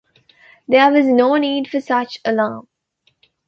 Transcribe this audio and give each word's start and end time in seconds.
There 0.67 0.89
was 0.91 1.05
no 1.05 1.35
need 1.35 1.67
for 1.69 1.79
such 1.79 2.21
alarm. 2.25 2.67